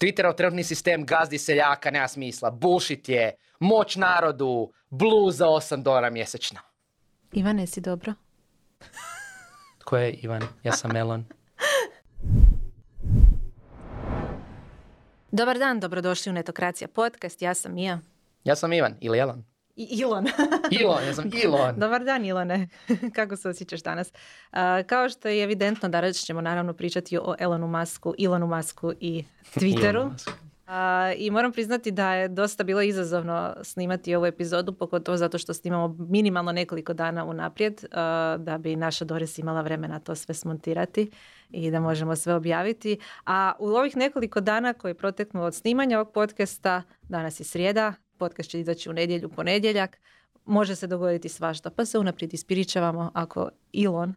[0.00, 2.50] Twitterov trenutni sistem gazdi seljaka, nema smisla.
[2.50, 6.60] Bullshit je, moć narodu, blues za 8 dolara mjesečno.
[7.32, 8.14] Ivane, si dobro?
[9.78, 10.42] Tko je Ivan?
[10.62, 11.24] Ja sam Melon.
[15.30, 17.42] Dobar dan, dobrodošli u Netokracija podcast.
[17.42, 18.00] Ja sam Mija.
[18.44, 19.44] Ja sam Ivan ili Elon.
[19.76, 20.26] I Ilon.
[20.80, 21.74] Ilon, ja sam Ilon.
[21.76, 22.68] Dobar dan Ilone.
[23.16, 24.12] Kako se osjećaš danas?
[24.86, 30.10] Kao što je evidentno, danas ćemo naravno pričati o Elonu Masku, Ilonu Masku i Twitteru.
[31.16, 35.96] I moram priznati da je dosta bilo izazovno snimati ovu epizodu, pogotovo zato što snimamo
[35.98, 37.84] minimalno nekoliko dana unaprijed,
[38.38, 41.10] da bi naša Doris imala vremena to sve smontirati
[41.50, 42.98] i da možemo sve objaviti.
[43.26, 48.50] A u ovih nekoliko dana koji proteknu od snimanja ovog podcasta, danas je srijeda, podcast
[48.50, 49.98] će izaći u nedjelju, ponedjeljak,
[50.44, 54.14] može se dogoditi svašta, pa se unaprijed ispiričavamo ako Ilon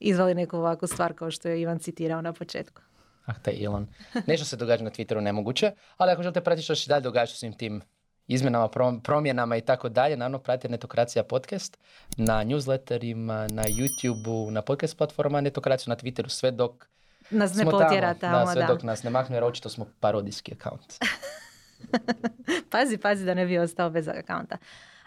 [0.00, 2.82] izvali neku ovakvu stvar kao što je Ivan citirao na početku.
[3.26, 3.86] Ah, taj Elon.
[4.26, 7.36] Nešto se događa na Twitteru nemoguće, ali ako želite pratiti što se dalje događa sa
[7.36, 7.82] svim tim
[8.26, 11.78] izmjenama, prom- promjenama i tako dalje, naravno pratite Netokracija podcast
[12.16, 16.86] na newsletterima, na YouTubeu, na podcast platformama, Netokraciju na Twitteru, sve dok
[17.30, 18.38] Nas ne potjera tamo.
[18.38, 18.66] da, sve da.
[18.66, 20.94] dok nas ne maknu, jer očito smo parodijski akaunt.
[22.70, 24.56] pazi, pazi da ne bi ostao bez akaunta.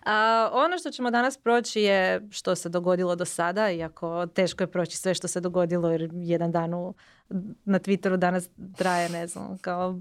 [0.06, 4.68] A, ono što ćemo danas proći je što se dogodilo do sada, iako teško je
[4.68, 6.94] proći sve što se dogodilo jer jedan dan u,
[7.66, 10.00] na Twitteru danas traje, ne znam, kao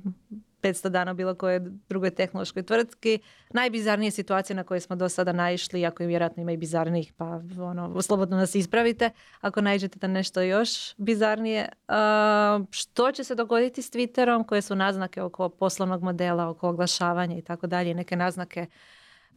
[0.63, 3.19] 500 dana bilo koje drugoj tehnološkoj tvrtki.
[3.51, 7.41] Najbizarnije situacije na koje smo do sada naišli, iako je vjerojatno ima i bizarnijih, pa
[7.59, 11.69] ono, slobodno nas ispravite ako naiđete na nešto još bizarnije.
[11.89, 17.37] A, što će se dogoditi s Twitterom, koje su naznake oko poslovnog modela, oko oglašavanja
[17.37, 18.67] i tako dalje, neke naznake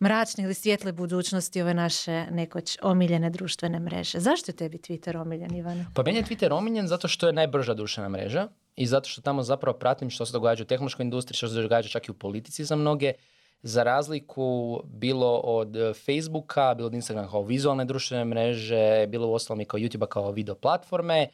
[0.01, 4.19] mračne ili svijetle budućnosti ove naše nekoć omiljene društvene mreže.
[4.19, 5.85] Zašto je tebi Twitter omiljen, Ivane?
[5.95, 8.47] Pa meni je Twitter omiljen zato što je najbrža društvena mreža
[8.79, 11.89] i zato što tamo zapravo pratim što se događa u tehnološkoj industriji, što se događa
[11.89, 13.13] čak i u politici za mnoge.
[13.61, 19.33] Za razliku bilo od eh, Facebooka, bilo od Instagrama kao vizualne društvene mreže, bilo u
[19.33, 21.27] ostalom i kao YouTube kao video platforme,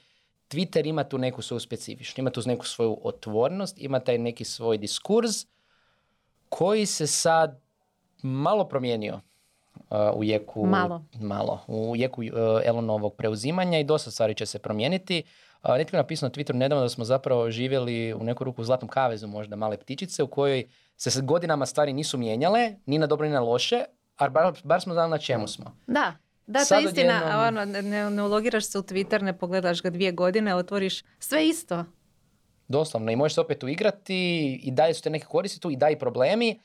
[0.50, 4.78] Twitter ima tu neku svoju specifičnu, ima tu neku svoju otvornost, ima taj neki svoj
[4.78, 5.46] diskurs
[6.50, 7.62] koji se sad
[8.22, 9.20] malo promijenio
[9.76, 11.04] uh, u jeku Malo.
[11.14, 12.28] malo u jeku uh,
[12.64, 15.24] Elonovog preuzimanja i dosta stvari će se promijeniti.
[15.68, 18.90] Netko je napisao na Twitteru nedavno da smo zapravo živjeli u neku ruku u zlatnom
[18.90, 20.64] kavezu možda male ptičice u kojoj
[20.98, 23.84] se godinama stvari nisu mijenjale, ni na dobro ni na loše,
[24.18, 25.78] a bar, bar smo znali na čemu smo.
[25.88, 26.14] Da,
[26.48, 27.14] da, to Sad je istina.
[27.16, 31.04] odjednom- Ono, ne, ne, ne ulogiraš se u Twitter, ne pogledaš ga dvije godine, otvoriš
[31.20, 31.86] sve isto.
[32.68, 34.16] Doslovno i možeš se opet uigrati
[34.56, 36.60] i dalje su te neke koristi tu i dalje problemi,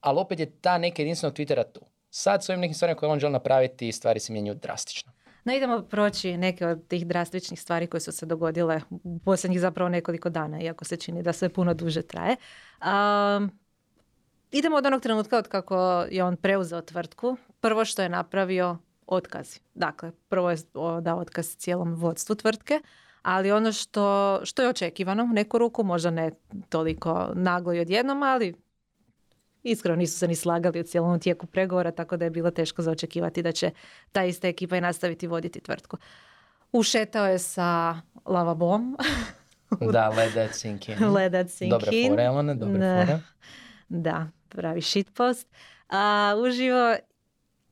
[0.00, 1.80] ali opet je ta neka jedinstvenog Twittera tu.
[2.10, 5.12] Sad s ovim nekim stvarima koje on želi napraviti stvari se mijenjaju drastično.
[5.44, 9.88] No idemo proći neke od tih drastičnih stvari koje su se dogodile u posljednjih zapravo
[9.88, 12.36] nekoliko dana, iako se čini da sve puno duže traje.
[12.80, 13.50] Um,
[14.50, 17.36] idemo od onog trenutka od kako je on preuzeo tvrtku.
[17.60, 19.60] Prvo što je napravio, otkazi.
[19.74, 20.56] Dakle, prvo je
[21.00, 22.80] dao otkaz cijelom vodstvu tvrtke,
[23.22, 26.30] ali ono što, što je očekivano u neku ruku, možda ne
[26.68, 28.54] toliko naglo i odjednom, ali
[29.64, 32.90] iskreno nisu se ni slagali u cijelom tijeku pregovora, tako da je bilo teško za
[32.90, 33.70] očekivati da će
[34.12, 35.96] ta ista ekipa i nastaviti voditi tvrtku.
[36.72, 38.96] Ušetao je sa lavabom,
[39.92, 41.04] Da, let that sink in.
[41.06, 42.10] let that sink Dobre in.
[42.10, 43.06] fore, dobre Ne.
[43.06, 43.20] fore.
[43.88, 45.48] Da, pravi shitpost.
[45.88, 46.94] A, uživo,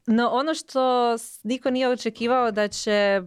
[0.06, 3.22] no ono što niko nije očekivao da će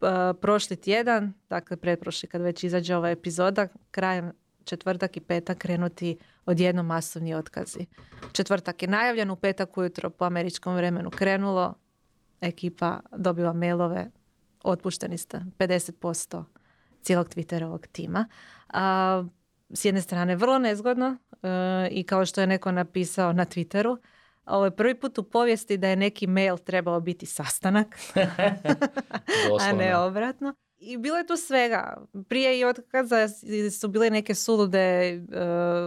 [0.00, 4.32] a, prošli tjedan, dakle pretprošli kad već izađe ova epizoda, krajem
[4.64, 7.86] četvrtak i petak krenuti odjednom masovni otkazi.
[8.32, 11.74] Četvrtak je najavljen, u petak ujutro po američkom vremenu krenulo,
[12.40, 14.10] ekipa dobiva mailove,
[14.64, 16.44] otpušteni ste 50%
[17.02, 18.28] cijelog Twitterovog tima.
[18.68, 19.24] A,
[19.70, 21.48] s jedne strane vrlo nezgodno e,
[21.90, 23.96] i kao što je neko napisao na Twitteru,
[24.46, 27.98] ovo je prvi put u povijesti da je neki mail trebao biti sastanak,
[29.60, 30.54] a ne obratno.
[30.78, 31.96] I bilo je tu svega.
[32.28, 33.28] Prije i otkaza
[33.80, 35.20] su bile neke sulude e,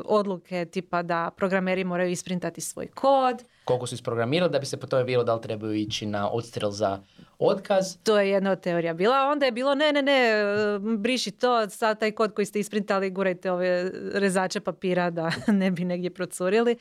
[0.05, 3.43] odluke tipa da programeri moraju isprintati svoj kod.
[3.65, 6.71] Koliko su isprogramirali da bi se po tome bilo da li trebaju ići na odstrel
[6.71, 6.99] za
[7.39, 7.97] otkaz.
[8.03, 9.29] To je jedna od teorija bila.
[9.31, 13.09] Onda je bilo ne, ne, ne, e, briši to, sad taj kod koji ste isprintali,
[13.09, 16.75] gurajte ove rezače papira da ne bi negdje procurili.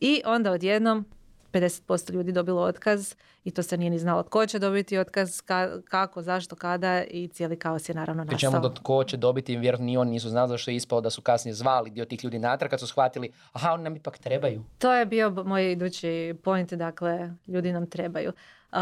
[0.00, 1.04] I onda odjednom
[1.52, 3.14] 50% ljudi dobilo otkaz
[3.44, 7.28] i to se nije ni znalo tko će dobiti otkaz, ka- kako, zašto, kada i
[7.28, 8.60] cijeli kaos je naravno nastao.
[8.60, 11.54] do tko će dobiti, vjerojatno ni oni nisu znali zašto je ispao da su kasnije
[11.54, 14.62] zvali dio tih ljudi natrag kad su shvatili, aha, oni nam ipak trebaju.
[14.78, 16.10] To je bio moj idući
[16.44, 18.32] point, dakle, ljudi nam trebaju.
[18.72, 18.76] Uh,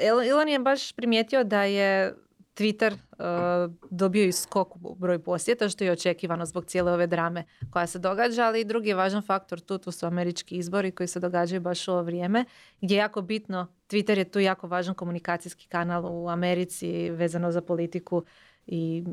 [0.00, 2.14] El- Elon je baš primijetio da je
[2.60, 7.44] Twitter uh, dobio i skok u broj posjeta, što je očekivano zbog cijele ove drame
[7.70, 11.60] koja se događa, ali drugi važan faktor tu, tu su američki izbori koji se događaju
[11.60, 12.44] baš u ovo vrijeme,
[12.80, 17.60] gdje je jako bitno, Twitter je tu jako važan komunikacijski kanal u Americi vezano za
[17.60, 18.24] politiku
[18.66, 19.04] i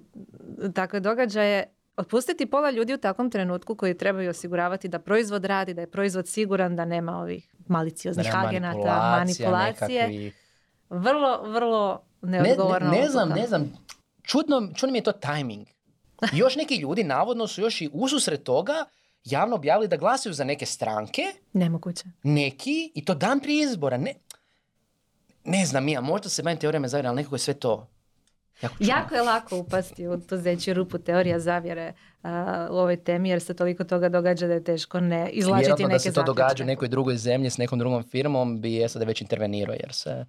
[0.73, 1.73] takve događaje.
[1.97, 6.27] Otpustiti pola ljudi u takvom trenutku koji trebaju osiguravati da proizvod radi, da je proizvod
[6.27, 10.31] siguran, da nema ovih malicioznih agenata, manipulacije.
[10.89, 12.91] Vrlo, vrlo neodgovorno.
[12.91, 13.73] Ne, ne, znam, ne znam.
[14.23, 15.67] Čudno, čudno mi je to timing.
[16.41, 18.85] Još neki ljudi navodno su još i ususret toga
[19.23, 21.23] javno objavili da glasuju za neke stranke.
[21.53, 22.03] Nemoguće.
[22.23, 23.97] Neki, i to dan prije izbora.
[23.97, 24.13] Ne,
[25.43, 27.87] ne znam ja, možda se bavim teorijama zavjera, ali nekako je sve to
[28.61, 31.93] Jako, jako je lako upasti u tu zeći rupu teorija zavjere
[32.69, 35.99] u ovoj temi jer se toliko toga događa da je teško ne izlačiti neke da
[35.99, 39.73] se to događa u nekoj drugoj zemlji s nekom drugom firmom bi SAD već intervenirao
[39.73, 40.25] jer se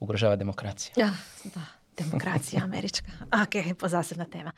[0.00, 0.92] ugrožava demokracija.
[0.96, 1.10] Ja,
[1.54, 1.60] da,
[1.98, 3.06] demokracija američka.
[3.42, 4.52] ok, pozasebna tema.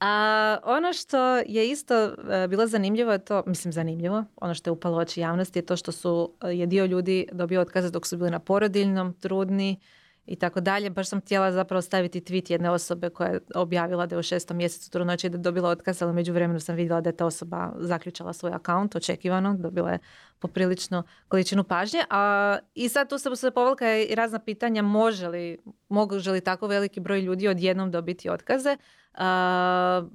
[0.00, 4.72] A, ono što je isto e, bilo zanimljivo je to, mislim zanimljivo, ono što je
[4.72, 8.16] upalo oči javnosti je to što su, e, je dio ljudi dobio otkaze dok su
[8.16, 9.80] bili na porodiljnom, trudni,
[10.26, 10.90] i tako dalje.
[10.90, 14.56] Baš sam htjela zapravo staviti tweet jedne osobe koja je objavila da je u šestom
[14.56, 17.72] mjesecu trudnoće da je dobila otkaz, ali među vremenu sam vidjela da je ta osoba
[17.78, 19.98] zaključala svoj akaunt, očekivano, dobila je
[20.38, 22.04] poprilično količinu pažnje.
[22.10, 25.58] A, I sad tu se, povolka i razna pitanja, može li,
[25.88, 28.76] može li tako veliki broj ljudi odjednom dobiti otkaze.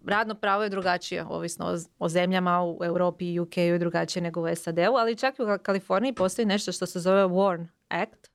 [0.06, 4.42] radno pravo je drugačije, ovisno o, o zemljama u Europi i UK je drugačije nego
[4.42, 8.31] u SAD-u, ali čak i u Kaliforniji postoji nešto što se zove WARN Act,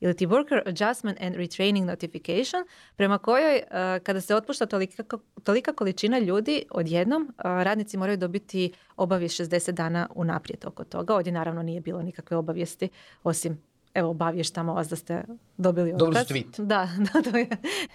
[0.00, 2.64] ili ti Worker Adjustment and Retraining Notification,
[2.96, 5.04] prema kojoj uh, kada se otpušta tolika,
[5.44, 11.14] tolika količina ljudi odjednom, uh, radnici moraju dobiti obavijest 60 dana unaprijed oko toga.
[11.14, 12.88] Ovdje naravno nije bilo nikakve obavijesti,
[13.22, 13.62] osim
[13.94, 15.24] evo obavještamo vas da ste
[15.56, 16.28] dobili otkaz.
[16.28, 16.62] Dobili tweet.
[16.66, 16.88] Da,
[17.30, 17.48] da, je,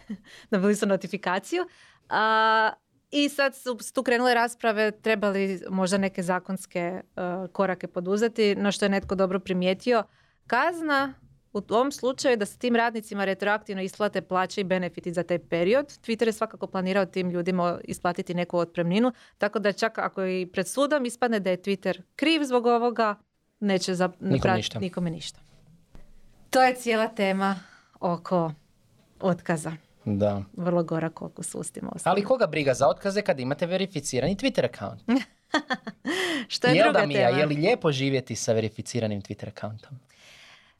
[0.51, 1.67] dobili su notifikaciju.
[2.09, 2.71] A,
[3.11, 8.85] I sad su tu krenule rasprave, trebali možda neke zakonske uh, korake poduzeti, no što
[8.85, 10.03] je netko dobro primijetio.
[10.47, 11.13] Kazna
[11.53, 15.85] u ovom slučaju da se tim radnicima retroaktivno isplate plaće i benefiti za taj period.
[15.85, 20.67] Twitter je svakako planirao tim ljudima isplatiti neku otpremninu, tako da čak ako i pred
[20.67, 23.15] sudom ispadne da je Twitter kriv zbog ovoga,
[23.59, 24.79] neće za, Nikom ništa.
[24.79, 25.39] nikome ništa.
[26.49, 27.59] To je cijela tema
[27.99, 28.51] oko
[29.19, 29.71] otkaza.
[30.05, 30.43] Da.
[30.53, 35.01] Vrlo gora koliko su ustima Ali koga briga za otkaze kad imate verificirani Twitter account?
[36.53, 39.99] Što je Jel druga da mi je li lijepo živjeti sa verificiranim Twitter accountom?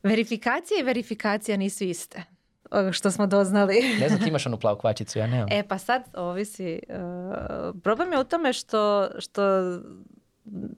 [0.04, 2.24] Verifikacija i verifikacija nisu iste
[2.92, 3.82] što smo doznali.
[4.00, 5.48] ne znam, ti imaš onu plavu kvačicu, ja nemam.
[5.52, 6.80] E, pa sad ovisi.
[6.90, 9.42] Uh, problem je u tome što, što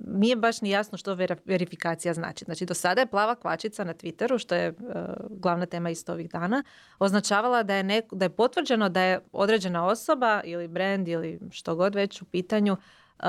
[0.08, 2.46] nije baš ni jasno što verifikacija znači.
[2.46, 4.76] Znači, do sada je plava kvačica na Twitteru, što je uh,
[5.30, 6.64] glavna tema isto ovih dana,
[7.00, 11.96] označavala da je, da je potvrđeno da je određena osoba ili brand ili što god
[11.96, 13.26] već u pitanju uh,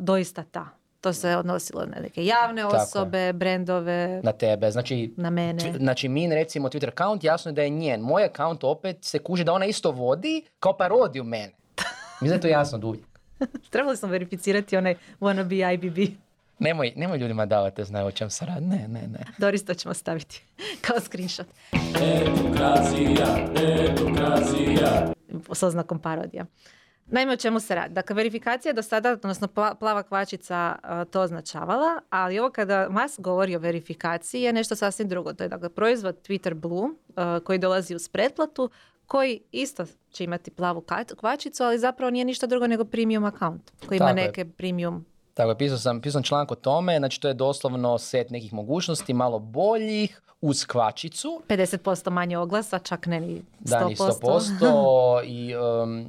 [0.00, 0.77] doista ta.
[1.00, 4.20] To se odnosilo na neke javne osobe, brendove.
[4.22, 5.14] Na tebe, znači...
[5.16, 5.72] Na mene.
[5.78, 8.00] Znači min recimo Twitter account, jasno je da je njen.
[8.00, 11.52] Moj account opet se kuži da ona isto vodi kao parodiju mene.
[12.20, 13.00] Mislim da je to jasno dulje.
[13.70, 16.14] Trebali smo verificirati onaj wannabe IBB.
[16.58, 18.66] Nemoj, nemoj ljudima davati znaju o čem se radi.
[18.66, 19.24] Ne, ne, ne.
[19.38, 20.44] Doris, to ćemo staviti
[20.86, 21.46] kao screenshot.
[22.02, 25.12] Edukazija, edukazija.
[25.52, 26.46] S oznakom parodija.
[27.10, 27.94] Naime, o čemu se radi?
[27.94, 30.76] Dakle, verifikacija do sada, odnosno plava kvačica
[31.10, 35.32] to označavala, ali ovo kada Mas govori o verifikaciji je nešto sasvim drugo.
[35.32, 36.88] To je dakle proizvod Twitter Blue
[37.44, 38.70] koji dolazi uz pretplatu,
[39.06, 40.84] koji isto će imati plavu
[41.16, 45.04] kvačicu, ali zapravo nije ništa drugo nego premium account koji ima neke premium
[45.38, 49.14] tako je, pisao sam, pisao članak o tome, znači to je doslovno set nekih mogućnosti,
[49.14, 51.42] malo boljih, uz kvačicu.
[51.48, 53.78] 50% manje oglasa, čak ne ni 100%.
[53.78, 56.06] Da, ni 100% i um,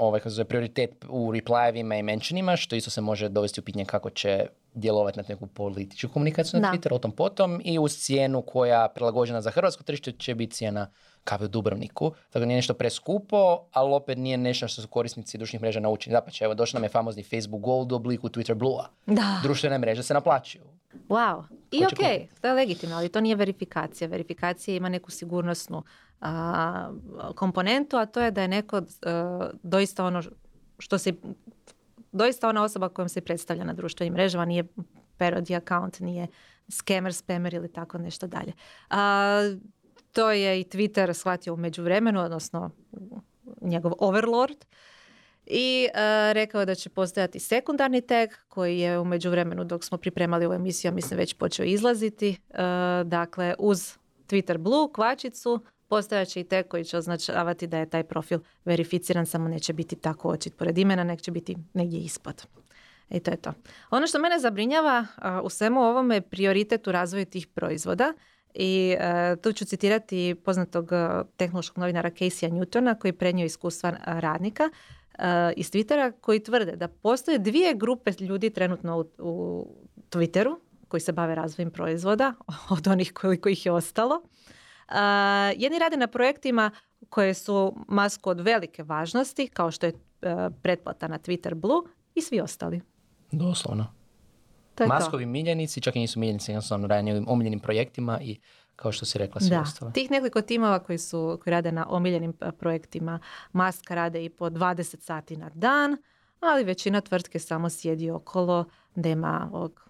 [0.00, 4.10] ovaj, kako prioritet u replyevima i mentionima, što isto se može dovesti u pitanje kako
[4.10, 8.88] će djelovati na neku političku komunikaciju na Twitter, o tom potom, i uz cijenu koja
[8.94, 10.90] prilagođena za hrvatsko tržište će biti cijena
[11.24, 12.12] kave u Dubrovniku.
[12.32, 16.14] Dakle, nije nešto preskupo, ali opet nije nešto što su korisnici društvenih mreža naučeni.
[16.14, 18.88] Zapače, evo, došao nam je famozni Facebook Gold u obliku Twitter Blue-a.
[19.06, 19.40] Da.
[19.42, 20.64] Društvene mreže se naplaćuju.
[21.08, 21.42] Wow.
[21.70, 24.08] I ok, to je legitimno, ali to nije verifikacija.
[24.08, 25.82] Verifikacija ima neku sigurnosnu
[26.20, 26.92] a,
[27.34, 28.82] komponentu, a to je da je neko
[29.62, 30.22] doista ono
[30.78, 31.12] što se
[32.12, 34.64] doista ona osoba kojom se predstavlja na društvenim mrežama, nije
[35.18, 36.26] parody account, nije
[36.68, 38.52] scammer, spammer ili tako nešto dalje.
[38.90, 39.40] A,
[40.12, 42.70] to je i Twitter shvatio u međuvremenu, odnosno
[43.60, 44.64] njegov overlord.
[45.46, 45.98] I uh,
[46.32, 50.92] rekao da će postojati sekundarni tag koji je u međuvremenu dok smo pripremali ovu emisiju,
[50.92, 52.36] mislim već počeo izlaziti.
[52.48, 52.56] Uh,
[53.04, 53.96] dakle, uz
[54.26, 59.48] Twitter Blue kvačicu postojaće i te koji će označavati da je taj profil verificiran, samo
[59.48, 62.46] neće biti tako očit pored imena, nek će biti negdje ispod.
[63.08, 63.52] I to je to.
[63.90, 65.06] Ono što mene zabrinjava
[65.42, 68.12] u svemu ovome je prioritet u razvoju tih proizvoda
[68.54, 74.70] i e, tu ću citirati poznatog e, tehnološkog novinara Caseya Newtona koji prenio iskustva radnika
[75.56, 79.66] iz Twittera koji tvrde da postoje dvije grupe ljudi trenutno u, u
[80.10, 80.56] Twitteru
[80.88, 82.34] koji se bave razvojem proizvoda
[82.76, 84.22] od onih koliko ih je ostalo.
[85.56, 86.70] Jedni rade na projektima
[87.08, 89.92] koje su masku od velike važnosti kao što je
[90.62, 91.82] pretplata na Twitter Blue
[92.14, 92.80] i svi ostali.
[93.32, 93.86] Doslovno.
[94.74, 98.40] To Maskovi miljenici, čak i nisu miljenici, jednostavno rade njegovim omiljenim projektima i
[98.76, 99.90] kao što si rekla sve da.
[99.90, 103.18] Tih nekoliko timova koji, su, koji rade na omiljenim projektima,
[103.52, 105.96] Maska rade i po 20 sati na dan,
[106.40, 109.89] ali većina tvrtke samo sjedi okolo, nema ovog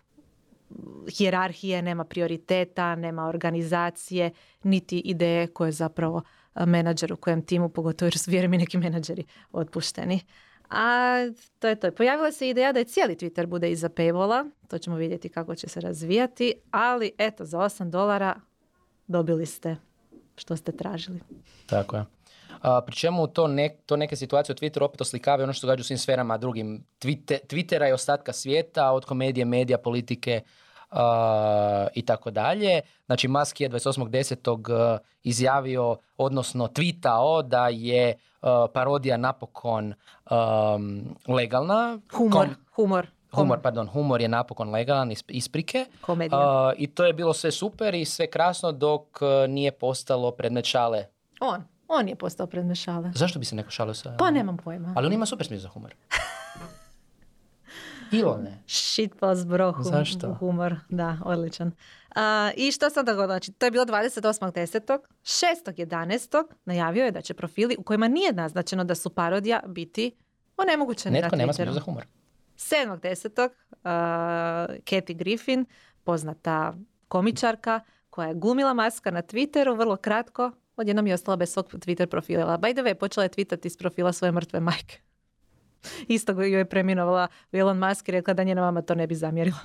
[1.17, 4.31] hijerarhije, nema prioriteta, nema organizacije,
[4.63, 6.23] niti ideje koje zapravo
[6.67, 10.21] menadžer u kojem timu, pogotovo jer su vjerujem i neki menadžeri otpušteni.
[10.71, 11.15] A
[11.59, 11.91] to je to.
[11.91, 14.51] Pojavila se ideja da je cijeli Twitter bude iza paywalla.
[14.69, 16.55] To ćemo vidjeti kako će se razvijati.
[16.71, 18.41] Ali eto, za 8 dolara
[19.07, 19.77] dobili ste
[20.37, 21.21] što ste tražili.
[21.67, 22.05] Tako je.
[22.87, 23.49] Pri čemu to,
[23.87, 27.89] to neke situacije u Twitteru opet oslikavaju ono što događa u svim sferama drugim Twittera
[27.89, 30.41] i ostatka svijeta, od komedije, medija, politike
[31.95, 32.81] i tako dalje.
[33.07, 34.99] Znači Musk je 28.10.
[35.23, 38.15] izjavio, odnosno tweetao da je
[38.73, 39.95] parodija napokon
[41.29, 41.99] legalna.
[42.13, 43.07] Humor, humor.
[43.33, 45.87] Humor, pardon, humor je napokon legalan, isprike.
[46.01, 46.73] Komedija.
[46.77, 51.07] I to je bilo sve super i sve krasno dok nije postalo predmet šale.
[51.41, 53.13] On, on je postao predmet šale.
[53.15, 54.15] Zašto bi se neko šalio sa...
[54.19, 54.93] Pa nemam pojma.
[54.97, 55.95] Ali on ima super smisla za humor.
[58.13, 58.63] Ilone.
[58.67, 60.35] Shitpost bro, hum, Zašto?
[60.35, 61.73] humor, da, odličan.
[62.57, 63.27] I što sam dogodilo?
[63.27, 64.99] Znači, to je bilo 28.10.
[65.23, 66.45] 6.11.
[66.65, 70.13] najavio je da će profili u kojima nije naznačeno da su parodija biti
[70.57, 72.07] onemogućeni Netko nema smisla za humor.
[72.57, 73.49] 7.10.
[73.49, 73.51] Uh,
[74.85, 75.65] Kathy Griffin,
[76.05, 76.75] poznata
[77.09, 77.81] komičarka,
[78.11, 82.59] koja je gumila maska na Twitteru, vrlo kratko, odjednom je ostala bez svog Twitter profila.
[82.59, 84.99] By the way, počela je tweetati iz profila svoje mrtve majke.
[86.09, 89.59] Isto ju je preminovala Elon Musk i rekla da njena mama to ne bi zamjerila.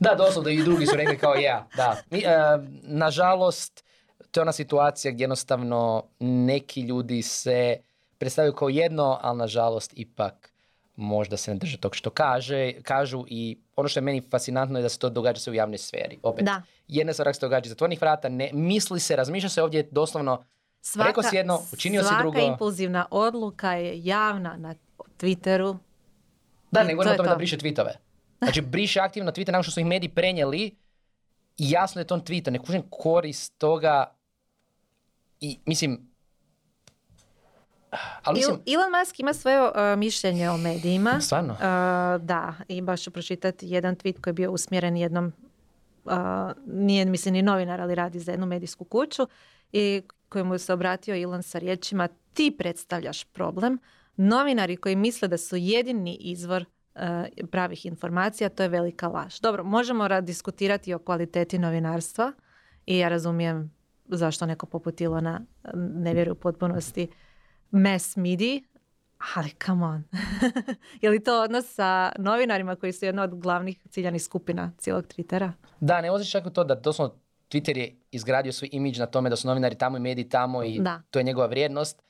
[0.00, 1.96] Da, doslovno i drugi su rekli kao ja, da.
[2.10, 3.84] Mi, uh, nažalost,
[4.30, 7.76] to je ona situacija gdje jednostavno neki ljudi se
[8.18, 10.51] predstavljaju kao jedno, ali nažalost ipak
[10.96, 14.82] možda se ne drže tog što kaže, kažu i ono što je meni fascinantno je
[14.82, 16.18] da se to događa se u javnoj sferi.
[16.22, 16.62] Opet, da.
[16.88, 20.44] jedna stvar se događa zatvornih vrata, ne, misli se, razmišlja se ovdje doslovno
[20.80, 22.38] svaka, rekao si jedno, učinio si drugo.
[22.38, 24.74] Svaka impulzivna odluka je javna na
[25.18, 25.76] Twitteru.
[26.70, 27.92] Da, ne govorimo o tome da briše tweetove.
[28.38, 30.76] Znači, briše aktivno tweete nakon što su ih mediji prenijeli
[31.58, 32.50] i jasno je to on tweeta.
[32.50, 34.14] Ne kužim korist toga
[35.40, 36.11] i mislim,
[38.22, 38.60] ali mislim...
[38.66, 41.20] Elon Musk ima svoje uh, mišljenje o medijima.
[41.20, 41.52] Stvarno?
[41.52, 41.58] Uh,
[42.26, 45.32] da, i baš ću pročitati jedan tweet koji je bio usmjeren jednom,
[46.04, 46.12] uh,
[46.66, 49.26] nije mislim ni novinar, ali radi za jednu medijsku kuću
[49.72, 53.78] i kojemu se obratio Elon sa riječima ti predstavljaš problem,
[54.16, 59.40] novinari koji misle da su jedini izvor e, pravih informacija, to je velika laž.
[59.40, 62.32] Dobro, možemo diskutirati o kvaliteti novinarstva
[62.86, 63.74] i ja razumijem
[64.08, 65.40] zašto neko poput Ilona
[65.74, 67.08] ne vjeruje u potpunosti
[67.72, 68.64] mass midi,
[69.36, 70.04] ali come on.
[71.02, 75.50] je li to odnos sa novinarima koji su jedna od glavnih ciljanih skupina cijelog Twittera?
[75.80, 77.14] Da, ne voziš čak u to da doslovno
[77.50, 80.80] Twitter je izgradio svoj imidž na tome da su novinari tamo i mediji tamo i
[81.10, 82.02] to je njegova vrijednost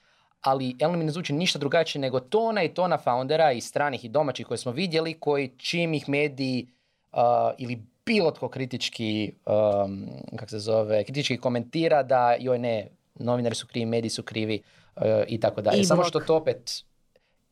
[0.43, 4.09] ali Elon mi ne zvuči ništa drugačije nego tona i tona foundera i stranih i
[4.09, 6.67] domaćih koje smo vidjeli, koji čim ih mediji
[7.13, 7.19] uh,
[7.59, 10.07] ili bilo tko kritički, um,
[10.39, 12.89] kak se zove, kritički komentira da joj ne,
[13.23, 14.63] novinari su krivi, mediji su krivi
[14.97, 15.85] uh, i tako dalje.
[15.85, 16.85] Samo što to opet,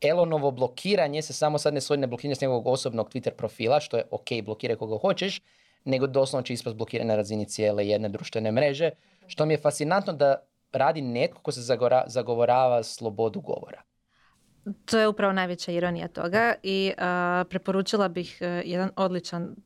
[0.00, 3.96] Elonovo blokiranje se samo sad ne svodi na blokiranje s njegovog osobnog Twitter profila, što
[3.96, 5.40] je ok, blokiraj koga hoćeš,
[5.84, 8.90] nego doslovno će ispast blokirati na razini cijele jedne društvene mreže,
[9.26, 10.36] što mi je fascinantno da
[10.72, 11.60] radi netko ko se
[12.06, 13.82] zagovorava slobodu govora.
[14.84, 16.92] To je upravo najveća ironija toga i
[17.48, 19.56] preporučila bih uh, jedan odličan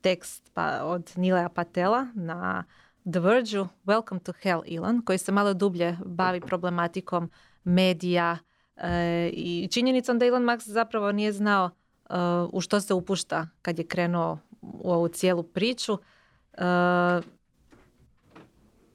[0.00, 2.64] tekst pa, od Nilea Patela na
[3.12, 7.30] The Verge Welcome to Hell Elon koji se malo dublje bavi problematikom
[7.64, 8.38] medija
[8.76, 12.14] e, i činjenicom da Elon Musk zapravo nije znao e,
[12.52, 15.98] u što se upušta kad je krenuo u ovu cijelu priču.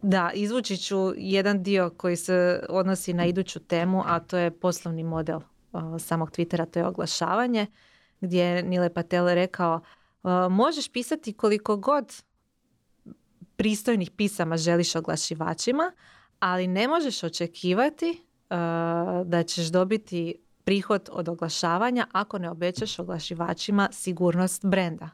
[0.01, 5.03] Da, izvući ću jedan dio koji se odnosi na iduću temu, a to je poslovni
[5.03, 5.39] model
[5.99, 7.67] samog Twittera, to je oglašavanje,
[8.21, 9.81] gdje je Nile Patel rekao
[10.49, 12.23] možeš pisati koliko god
[13.55, 15.91] pristojnih pisama želiš oglašivačima,
[16.39, 18.57] ali ne možeš očekivati uh,
[19.25, 25.09] da ćeš dobiti prihod od oglašavanja ako ne obećaš oglašivačima sigurnost brenda.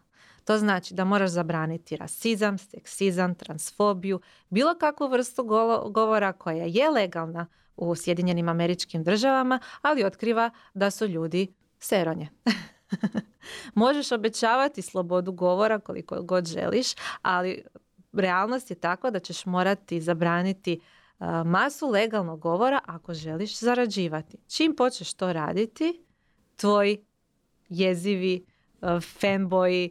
[0.46, 4.20] To znači da moraš zabraniti rasizam, seksizam, transfobiju,
[4.50, 5.44] bilo kakvu vrstu
[5.92, 12.30] govora koja je legalna u Sjedinjenim američkim državama, ali otkriva da su ljudi seronje.
[13.76, 16.88] Možeš obećavati slobodu govora koliko god želiš,
[17.22, 17.64] ali
[18.14, 20.80] realnost je takva da ćeš morati zabraniti
[21.46, 24.38] masu legalnog govora ako želiš zarađivati.
[24.48, 26.06] Čim počneš to raditi,
[26.56, 26.98] tvoj
[27.70, 28.46] jezivi
[28.82, 29.90] fanboyi,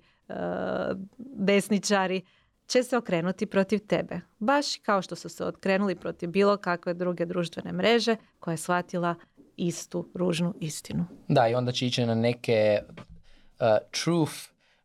[1.19, 2.23] desničari
[2.67, 4.21] će se okrenuti protiv tebe.
[4.39, 9.15] Baš kao što su se okrenuli protiv bilo kakve druge društvene mreže koja je shvatila
[9.57, 11.07] istu ružnu istinu.
[11.29, 13.67] Da, i onda će ići na neke uh,
[14.05, 14.35] truth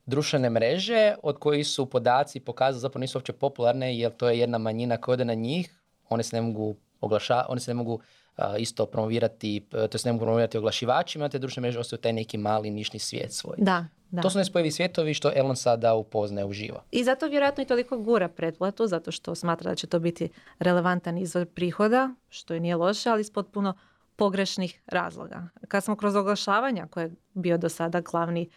[0.05, 4.57] društvene mreže od kojih su podaci pokazali zapravo nisu uopće popularne jer to je jedna
[4.57, 8.45] manjina koja ode na njih, one se ne mogu oglaša, one se ne mogu uh,
[8.57, 12.69] isto promovirati, to se ne mogu promovirati oglašivačima, te društvene mreže ostaju taj neki mali
[12.69, 13.55] nišni svijet svoj.
[13.57, 14.21] Da, da.
[14.21, 16.83] To su nespojivi svjetovi što Elon sada upoznaje uživa.
[16.91, 21.17] I zato vjerojatno i toliko gura pretplatu, zato što smatra da će to biti relevantan
[21.17, 23.73] izvor prihoda, što je nije loše, ali iz potpuno
[24.15, 25.47] pogrešnih razloga.
[25.67, 28.49] Kad smo kroz oglašavanja, koje je bio do sada glavni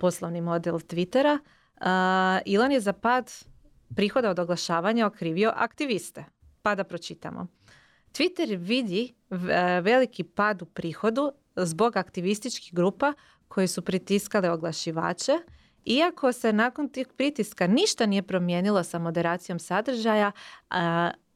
[0.00, 3.32] poslovni model Twittera, uh, Elon je za pad
[3.96, 6.24] prihoda od oglašavanja okrivio aktiviste.
[6.62, 7.46] Pa da pročitamo.
[8.12, 9.14] Twitter vidi
[9.82, 13.12] veliki pad u prihodu zbog aktivističkih grupa
[13.48, 15.32] koji su pritiskale oglašivače,
[15.84, 20.32] iako se nakon tih pritiska ništa nije promijenilo sa moderacijom sadržaja,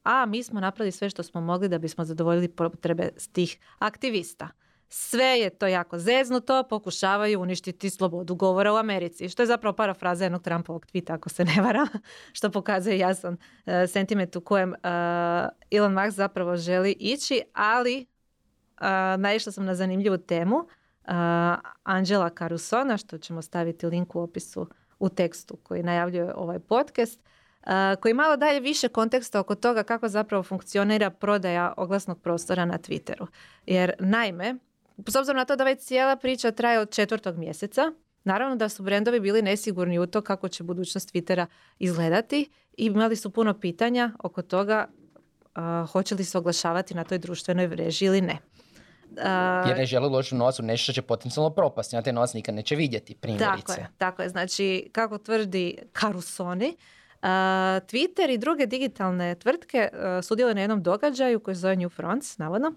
[0.04, 4.49] a mi smo napravili sve što smo mogli da bismo zadovoljili potrebe tih aktivista.
[4.88, 10.25] Sve je to jako zeznuto, pokušavaju uništiti slobodu govora u Americi, što je zapravo parafraza
[10.25, 11.87] jednog Trumpovog tvita, ako se ne vara,
[12.37, 14.78] što pokazuje jasan uh, sentiment u kojem uh,
[15.71, 18.07] Elon Musk zapravo želi ići, ali
[18.80, 18.87] uh,
[19.18, 20.57] naišla sam na zanimljivu temu
[21.83, 24.68] Angela Carusona, što ćemo staviti link u opisu
[24.99, 27.21] u tekstu koji najavljuje ovaj podcast,
[28.00, 33.26] koji malo daje više konteksta oko toga kako zapravo funkcionira prodaja oglasnog prostora na Twitteru.
[33.67, 34.54] Jer naime,
[35.06, 37.93] s obzirom na to da već cijela priča traje od četvrtog mjeseca,
[38.25, 41.47] naravno da su brendovi bili nesigurni u to kako će budućnost Twittera
[41.78, 44.89] izgledati i imali su puno pitanja oko toga
[45.93, 48.39] hoće li se oglašavati na toj društvenoj mreži ili ne.
[49.11, 52.34] Uh, Jer ne žele uložiti novac u nešto što će potencijalno propasti, na taj novac
[52.34, 53.67] nikad neće vidjeti, primjerice.
[53.67, 54.28] Tako je, tako je.
[54.28, 56.76] Znači, kako tvrdi Karusoni,
[57.80, 62.39] Twitter i druge digitalne tvrtke uh, sudjeluju na jednom događaju koji se zove New Fronts,
[62.39, 62.73] navodno,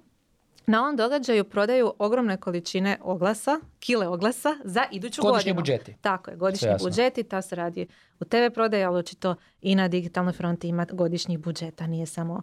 [0.68, 5.56] na ovom događaju prodaju ogromne količine oglasa, kile oglasa za iduću godišnji godinu.
[5.56, 5.96] budžeti.
[6.02, 7.88] Tako je, godišnji budžeti, ta se radi
[8.20, 12.42] u TV prodaji, ali očito i na digitalnoj fronti ima godišnjih budžeta, nije samo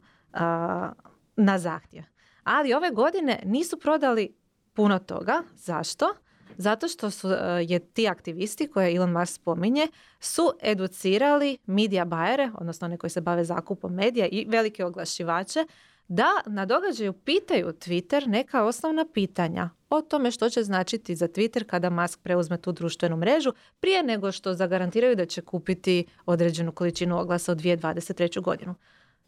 [1.37, 2.04] na zahtjev.
[2.44, 4.35] Ali ove godine nisu prodali
[4.72, 5.42] puno toga.
[5.54, 6.14] Zašto?
[6.57, 7.28] Zato što su
[7.66, 9.88] je ti aktivisti koje Elon Musk spominje
[10.20, 15.66] su educirali media bajere, odnosno one koji se bave zakupom medija i velike oglašivače
[16.09, 21.64] da na događaju pitaju Twitter neka osnovna pitanja o tome što će značiti za Twitter
[21.64, 27.21] kada Musk preuzme tu društvenu mrežu prije nego što zagarantiraju da će kupiti određenu količinu
[27.21, 28.42] oglasa u 2023.
[28.42, 28.75] godinu.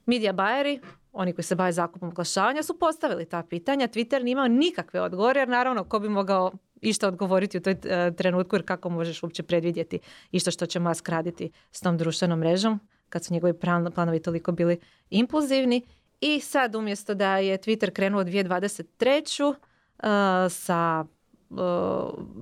[0.06, 0.80] Media buyeri,
[1.12, 3.88] oni koji se bave zakupom oglašavanja, su postavili ta pitanja.
[3.88, 8.16] Twitter nije imao nikakve odgovore, jer naravno ko bi mogao išta odgovoriti u toj uh,
[8.16, 9.98] trenutku, jer kako možeš uopće predvidjeti
[10.30, 13.54] išto što će Musk raditi s tom društvenom mrežom, kad su njegovi
[13.94, 14.78] planovi toliko bili
[15.10, 15.82] impulzivni
[16.20, 19.54] i sad umjesto da je Twitter krenuo 2023.
[20.02, 20.06] Uh,
[20.52, 21.04] sa
[21.50, 21.58] uh,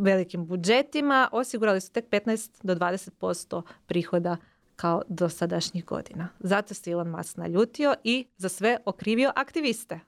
[0.01, 4.37] velikim budžetima, osigurali su tek 15 do 20% prihoda
[4.77, 6.29] kao dosadašnjih godina.
[6.41, 10.01] Zato se Elon Musk naljutio i za sve okrivio aktiviste.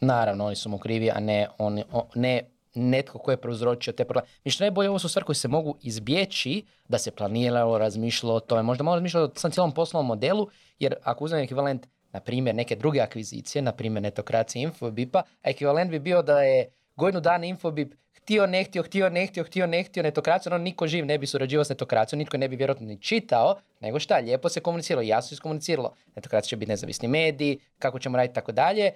[0.00, 1.82] Naravno, oni su mu krivi, a ne, on,
[2.14, 2.42] ne
[2.74, 4.28] netko ko je prouzročio te probleme.
[4.44, 8.40] Mi što najbolje, ovo su stvari koje se mogu izbjeći da se planiralo, razmišljalo o
[8.40, 8.62] tome.
[8.62, 12.76] Možda malo razmišljalo o sam cijelom poslovnom modelu, jer ako uzmem ekvivalent na primjer neke
[12.76, 18.46] druge akvizicije, na primjer netokracije Infobipa, ekvivalent bi bio da je godinu dana Infobip htio,
[18.46, 21.64] ne htio, htio, ne htio, htio, ne htio netokraciju, no niko živ ne bi surađivao
[21.64, 25.34] s netokracijom, nitko ne bi vjerojatno ni čitao, nego šta, lijepo se komuniciralo, jasno se
[25.34, 25.94] iskomuniciralo.
[26.16, 28.92] Netokracija će biti nezavisni mediji, kako ćemo raditi, tako dalje.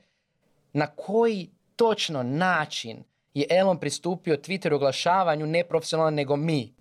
[0.72, 3.04] Na koji točno način
[3.34, 6.74] je Elon pristupio Twitter oglašavanju ne profesionalno nego mi?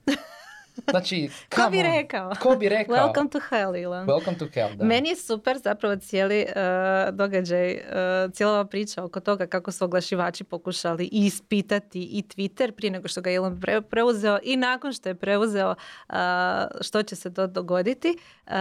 [0.89, 2.31] Znači, Ko bi rekao?
[2.41, 2.95] Ko bi rekao?
[2.95, 4.07] Welcome to hell, Ilan.
[4.07, 4.85] Welcome to hell, da.
[4.85, 9.85] Meni je super zapravo cijeli uh, događaj, uh, cijela ova priča oko toga kako su
[9.85, 15.09] oglašivači pokušali ispitati i Twitter prije nego što ga Elon pre- preuzeo i nakon što
[15.09, 15.75] je preuzeo
[16.09, 16.15] uh,
[16.81, 18.53] što će se to dogoditi, uh,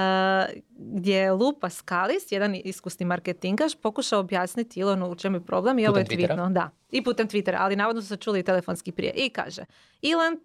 [0.70, 5.86] gdje je Lupa Skalis, jedan iskusni marketingaš, pokušao objasniti Ilonu u čemu je problem i
[5.86, 6.52] ovo je tweetno.
[6.52, 9.12] Da, i putem Twittera, ali navodno su se čuli i telefonski prije.
[9.16, 9.64] I kaže,
[10.02, 10.38] Ilan,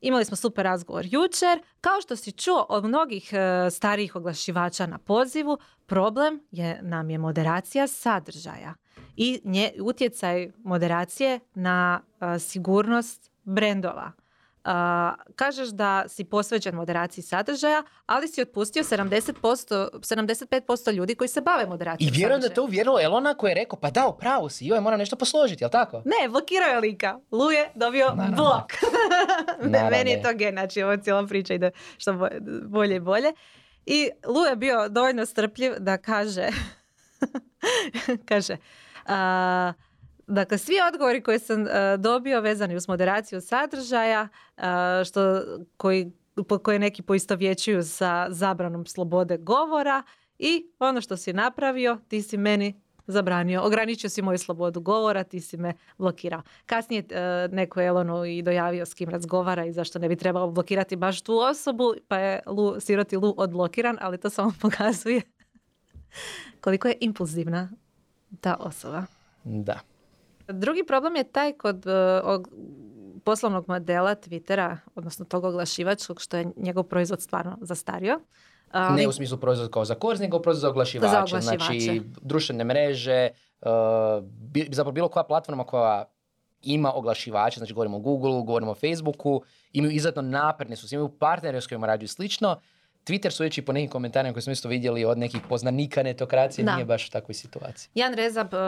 [0.00, 1.62] Imali smo super razgovor jučer.
[1.80, 7.18] Kao što si čuo od mnogih e, starijih oglašivača na pozivu, problem je nam je
[7.18, 8.74] moderacija sadržaja
[9.16, 14.12] i nje, utjecaj moderacije na e, sigurnost brendova.
[15.34, 19.32] Kažeš da si posvećen moderaciji sadržaja, ali si otpustio 70%,
[19.92, 23.78] 75% ljudi koji se bave moderacijom I vjerujem da to uvjerilo Elona koji je rekao,
[23.78, 26.02] pa da, u pravu si, joj, moram nešto posložiti, jel tako?
[26.04, 27.18] Ne, blokirao je lika.
[27.30, 28.36] Lu je dobio Naravno.
[28.36, 28.72] blok.
[29.62, 29.90] ne, Naravno.
[29.90, 32.28] meni je to gen, znači ovo cijela priča ide što bo-
[32.64, 33.32] bolje i bolje.
[33.86, 36.48] I Lu je bio dovoljno strpljiv da kaže,
[38.28, 38.56] kaže,
[39.06, 39.72] a,
[40.30, 45.42] dakle svi odgovori koje sam a, dobio vezani uz moderaciju sadržaja, a, što,
[45.76, 46.12] koji,
[46.48, 50.02] po, koje neki poistovjećuju sa zabranom slobode govora
[50.38, 55.40] i ono što si napravio, ti si meni zabranio, ograničio si moju slobodu govora, ti
[55.40, 56.42] si me blokirao.
[56.66, 60.50] Kasnije e, neko je Elonu i dojavio s kim razgovara i zašto ne bi trebalo
[60.50, 65.22] blokirati baš tu osobu, pa je Lu, siroti Lu odblokiran, ali to samo pokazuje
[66.60, 67.70] koliko je impulzivna
[68.40, 69.04] ta osoba.
[69.44, 69.80] Da.
[70.52, 71.90] Drugi problem je taj kod e,
[72.24, 72.48] og-
[73.24, 78.20] poslovnog modela Twittera, odnosno tog oglašivačkog, što je njegov proizvod stvarno zastario.
[78.70, 81.10] Ali- Ne u smislu proizvod kao za korisnika, nego proizvod za oglašivače.
[81.10, 81.80] Za oglašivače.
[81.80, 83.28] Znači, društvene mreže,
[83.60, 83.68] uh,
[84.24, 86.04] bi, zapravo bilo koja platforma koja
[86.62, 91.60] ima oglašivače, znači govorimo o Google, govorimo o Facebooku, imaju izuzetno napredne su, imaju partnere
[91.60, 92.60] s kojima rađuju slično.
[93.04, 96.74] Twitter sudeći po nekim komentarima koje smo isto vidjeli od nekih poznanika netokracije, Da.
[96.74, 97.90] nije baš u takvoj situaciji.
[97.94, 98.58] Jan Rezab, e,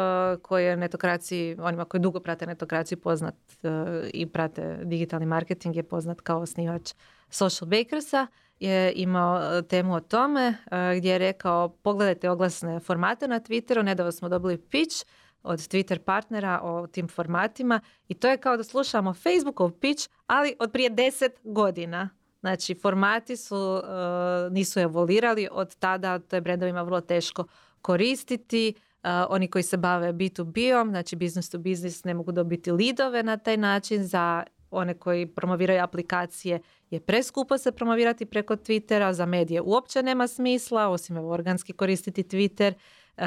[0.43, 3.69] koji je netokraciji, onima koji dugo prate netokraciju poznat e,
[4.15, 6.93] i prate digitalni marketing, je poznat kao osnivač
[7.31, 8.27] Social Bakersa,
[8.61, 10.55] je imao e, temu o tome
[10.97, 15.05] gdje je rekao pogledajte oglasne formate na Twitteru, nedavno smo dobili pitch
[15.43, 20.55] od Twitter partnera o tim formatima i to je kao da slušamo Facebookov pitch, ali
[20.59, 22.09] od prije 10 godina.
[22.43, 27.45] Znači, formati su, e, nisu evolirali od tada, to je brendovima vrlo teško
[27.83, 28.75] koristiti.
[29.05, 33.37] Uh, oni koji se bave B2B-om, znači business to business, ne mogu dobiti lidove na
[33.37, 34.05] taj način.
[34.05, 40.29] Za one koji promoviraju aplikacije je preskupo se promovirati preko Twittera, za medije uopće nema
[40.29, 42.73] smisla, osim evo, organski koristiti Twitter.
[43.17, 43.25] Uh,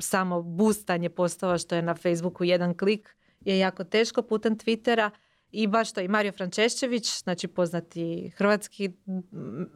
[0.00, 5.10] samo boostanje postava što je na Facebooku jedan klik je jako teško putem Twittera.
[5.52, 9.22] I baš to i Mario Frančešćević, znači poznati hrvatski m,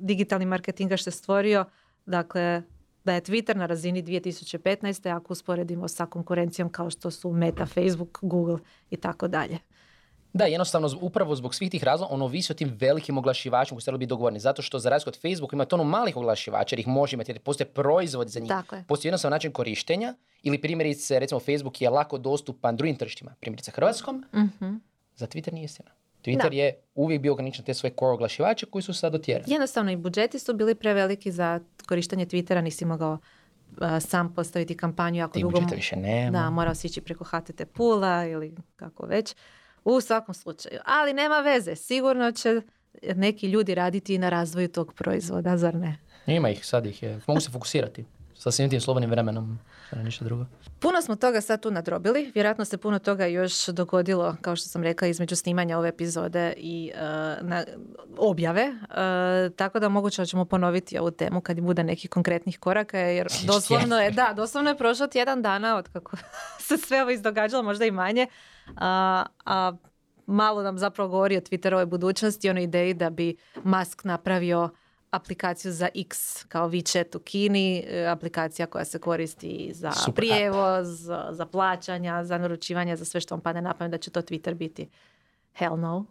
[0.00, 1.64] digitalni marketingaš što je stvorio,
[2.06, 2.62] dakle
[3.04, 5.16] da je Twitter na razini 2015.
[5.16, 8.58] ako usporedimo sa konkurencijom kao što su Meta, Facebook, Google
[8.90, 9.58] i tako dalje.
[10.32, 13.92] Da, jednostavno upravo zbog svih tih razloga ono ovisi o tim velikim oglašivačima koji su
[13.92, 14.40] biti dogovorni.
[14.40, 17.40] Zato što za razliku od Facebooka ima tono malih oglašivača jer ih može imati jer
[17.40, 18.48] postoje proizvodi za njih.
[18.48, 18.85] Tako je.
[18.88, 24.24] Postoji jednostavan način korištenja ili primjerice recimo Facebook je lako dostupan drugim tržištima, primjerice hrvatskom,
[24.35, 24.74] Mhm.
[25.16, 25.90] Za Twitter nije istina.
[26.22, 26.57] Twitter Da.
[26.57, 29.53] je uvijek bio ograničen te svoje core oglašivače koji su sad otjerani.
[29.53, 33.18] Jednostavno i budžeti su bili preveliki za korištenje Twittera, nisi mogao
[34.01, 35.53] sam postaviti kampanju jako Ti dugo.
[35.53, 36.38] budžeta više nema.
[36.38, 39.35] Da, morao si ići preko HTT pula ili kako već.
[39.85, 40.81] U svakom slučaju.
[40.85, 42.62] Ali nema veze, sigurno će
[43.14, 45.96] neki ljudi raditi i na razvoju tog proizvoda, zar ne?
[46.27, 47.20] Ima ih, sad ih je.
[47.27, 48.05] Mogu se fokusirati.
[48.34, 49.58] Sa svim tim slobodnim vremenom.
[49.92, 50.46] Ne ništa drugo.
[50.78, 54.82] Puno smo toga sad tu nadrobili, vjerojatno se puno toga još dogodilo, kao što sam
[54.82, 57.00] rekla, između snimanja ove epizode i e,
[57.42, 57.64] na,
[58.18, 62.98] objave, E, tako da moguće da ćemo ponoviti ovu temu kad bude nekih konkretnih koraka,
[62.98, 66.16] jer doslovno je, da, doslovno je prošlo tjedan dana od kako
[66.66, 68.26] se sve ovo izdogađalo, možda i manje,
[68.76, 69.72] a, a
[70.26, 74.70] malo nam zapravo govori o Twitterovoj budućnosti, onoj ideji da bi Musk napravio
[75.12, 80.16] aplikaciju za X kao WeChat u Kini, e, aplikacija koja se koristi za Super app.
[80.16, 84.11] prijevoz, za, za plaćanja, za naručivanje, za sve što vam padne na pamet da će
[84.11, 84.88] to Twitter biti.
[85.55, 86.05] Hell no.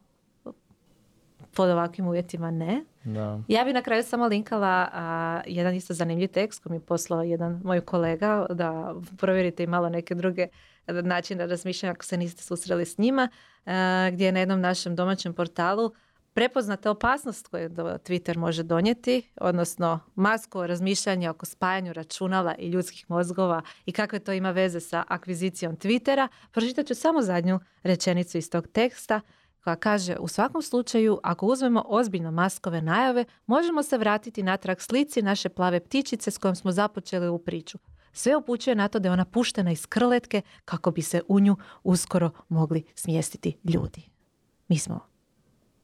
[1.56, 2.86] Pod ovakvim uvjetima ne.
[3.04, 3.40] Da.
[3.48, 7.24] Ja bi na kraju samo linkala a, jedan isto zanimljiv tekst koji mi je poslao
[7.24, 10.48] jedan moj kolega da provjerite i malo neke druge
[10.88, 13.30] načine razmišljanja ako se niste susreli s njima,
[13.66, 15.92] a, gdje je na jednom našem domaćem portalu
[16.34, 23.62] prepoznata opasnost koju Twitter može donijeti, odnosno masko razmišljanje oko spajanju računala i ljudskih mozgova
[23.86, 26.28] i kakve to ima veze sa akvizicijom Twittera.
[26.52, 29.22] Pročitat ću samo zadnju rečenicu iz tog teksta.
[29.64, 35.22] koja kaže u svakom slučaju ako uzmemo ozbiljno maskove najave možemo se vratiti natrag slici
[35.22, 37.78] naše plave ptičice s kojom smo započeli u priču.
[38.14, 41.56] Sve upućuje na to da je ona puštena iz krletke kako bi se u nju
[41.84, 44.10] uskoro mogli smjestiti ljudi.
[44.68, 45.11] Mi smo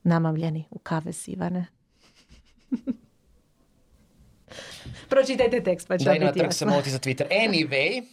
[0.07, 1.65] namamljeni u kavez, Ivane.
[5.09, 6.67] Pročitajte tekst pa će Da, vam i biti jasno.
[6.67, 7.25] moti za Twitter.
[7.31, 8.03] Anyway,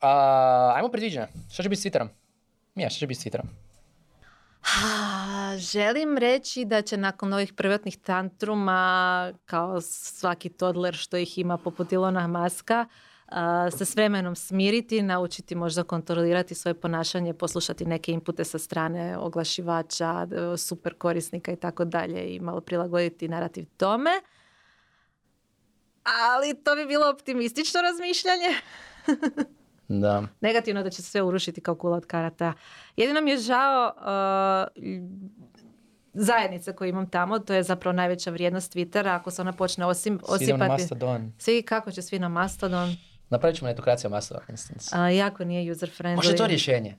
[0.00, 1.28] a, ajmo predviđanja.
[1.52, 2.08] Šta će biti s Twitterom?
[2.74, 3.46] Mija, šta će biti s Twitterom?
[4.60, 4.98] Ha,
[5.58, 11.92] Želim reći da će nakon ovih prvotnih tantruma, kao svaki toddler što ih ima poput
[11.92, 12.86] Ilona Maska,
[13.78, 20.26] se s vremenom smiriti, naučiti možda kontrolirati svoje ponašanje, poslušati neke inpute sa strane oglašivača,
[20.56, 24.10] super korisnika i tako dalje i malo prilagoditi narativ tome.
[26.02, 28.48] Ali to bi bilo optimistično razmišljanje.
[29.90, 30.22] Da.
[30.40, 32.52] negativno da će se sve urušiti kao kula od karata.
[32.96, 34.82] Jedino mi je žao uh,
[36.14, 40.20] zajednice koju imam tamo, to je zapravo najveća vrijednost Twittera, ako se ona počne osim,
[40.38, 40.82] Svi idemo na osipati...
[40.82, 41.32] Mastodon.
[41.38, 42.96] Svi kako će svi na Mastodon,
[43.30, 44.90] Napravit ćemo netokracija Mastodon instance.
[44.92, 46.16] a, jako nije user friendly.
[46.16, 46.96] Može to rješenje?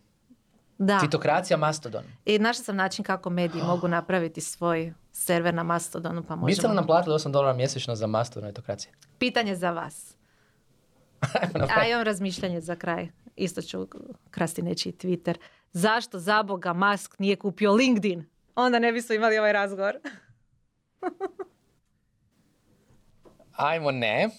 [0.77, 0.99] Da.
[0.99, 2.03] Titokracija Mastodon.
[2.25, 6.67] I našla sam način kako mediji mogu napraviti svoj server na Mastodonu, pa Biste li
[6.67, 6.73] možemo...
[6.73, 8.93] nam platili 8 dolara mjesečno za Mastodon etokracije?
[9.17, 10.15] Pitanje za vas.
[11.41, 13.07] Ajmo A imam razmišljanje za kraj.
[13.35, 13.87] Isto ću
[14.31, 15.35] krasti nečiji Twitter.
[15.71, 18.25] Zašto za Boga Musk nije kupio LinkedIn?
[18.55, 19.95] Onda ne bismo imali ovaj razgovor.
[23.51, 24.29] Ajmo ne.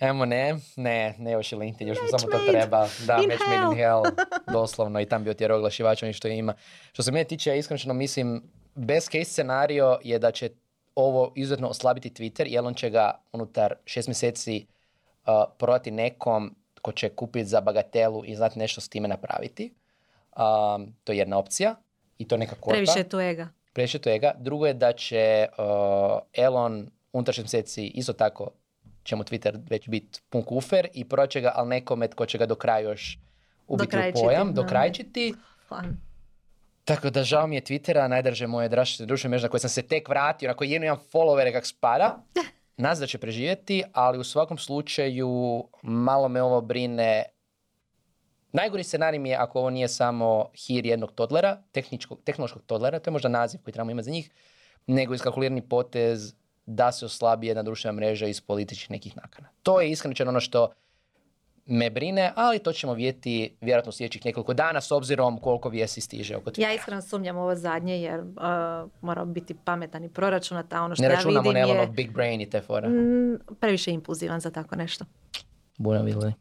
[0.00, 0.56] Ajmo ne.
[0.76, 2.88] Ne, ne još i LinkedIn, još mu samo to treba.
[3.06, 4.02] Da, match made in hell.
[4.52, 6.54] Doslovno i tam bi otjerao oglašivača oni što ima.
[6.92, 8.42] Što se mene tiče, ja iskreno mislim,
[8.74, 10.50] best case scenario je da će
[10.94, 14.66] ovo izuzetno oslabiti Twitter, jer on će ga unutar šest mjeseci
[15.26, 19.74] uh, prodati nekom ko će kupiti za bagatelu i znati nešto s time napraviti.
[20.36, 21.74] Um, to je jedna opcija
[22.18, 22.70] i to neka korpa.
[22.70, 23.48] Previše je tu ega.
[23.72, 24.34] Previše to ega.
[24.38, 25.64] Drugo je da će uh,
[26.32, 28.50] Elon unutar šest mjeseci isto tako
[29.08, 32.38] će mu Twitter već biti pun kufer i prodat će ga, ali nekome tko će
[32.38, 33.18] ga do kraja još
[33.66, 35.34] ubiti u pojam, dokrajčiti.
[36.84, 40.08] Tako da žao mi je Twittera, najdraže moje društvene mreže na koje sam se tek
[40.08, 42.18] vratio, na koje jedno imam followere kak spada.
[42.76, 47.24] Nas da će preživjeti, ali u svakom slučaju malo me ovo brine.
[48.52, 53.10] Najgori scenarij mi je ako ovo nije samo hir jednog todlera, tehničkog, tehnološkog todlera, to
[53.10, 54.30] je možda naziv koji trebamo imati za njih,
[54.86, 56.34] nego iskalkulirani potez
[56.68, 59.48] da se oslabi jedna društvena mreža iz političkih nekih nakana.
[59.62, 60.70] To je iskreno ono što
[61.66, 66.00] me brine, ali to ćemo vidjeti vjerojatno u sljedećih nekoliko dana s obzirom koliko vijesti
[66.00, 68.26] stiže oko Ja iskreno sumnjam ovo zadnje jer uh,
[69.00, 71.86] moramo biti pametan i proračunat, a ono što Ne ja računamo vidim na je Elonov
[71.94, 72.88] big brain i te fore.
[72.88, 75.04] mm, previše impulzivan za tako nešto.
[75.78, 76.32] Budemo vidjeli.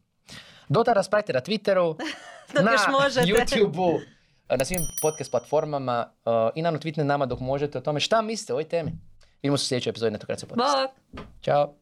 [0.70, 1.96] Do tada nas pratite na Twitteru,
[2.54, 2.72] na.
[3.24, 4.00] YouTubeu,
[4.58, 8.54] na svim podcast platformama uh, i naravno tweetne nama dok možete o tome šta mislite
[8.54, 8.92] o ovoj temi.
[9.44, 10.78] Vidimo se u sljedećoj epizodi Netokracija podcast.
[11.14, 11.26] Bok!
[11.42, 11.74] Ćao.